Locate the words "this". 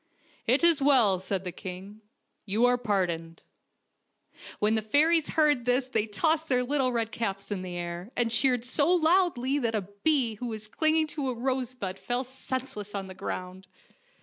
5.65-5.89